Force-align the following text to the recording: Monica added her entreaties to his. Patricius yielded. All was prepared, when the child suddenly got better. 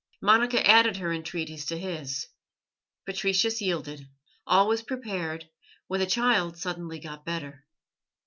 Monica 0.19 0.67
added 0.67 0.97
her 0.97 1.13
entreaties 1.13 1.63
to 1.67 1.77
his. 1.77 2.25
Patricius 3.05 3.61
yielded. 3.61 4.09
All 4.47 4.67
was 4.67 4.81
prepared, 4.81 5.47
when 5.85 5.99
the 5.99 6.07
child 6.07 6.57
suddenly 6.57 6.97
got 6.99 7.23
better. 7.23 7.67